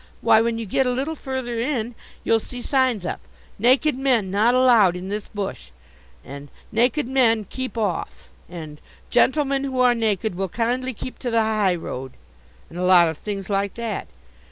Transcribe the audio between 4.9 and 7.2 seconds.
IN THIS BUSH, and NAKED